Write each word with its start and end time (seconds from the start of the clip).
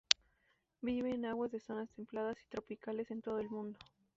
Vive 0.81 1.11
en 1.13 1.25
aguas 1.27 1.51
de 1.51 1.59
zonas 1.59 1.91
templadas 1.91 2.41
y 2.41 2.47
tropicales 2.47 3.11
en 3.11 3.21
todo 3.21 3.37
el 3.37 3.51
mundo. 3.51 3.77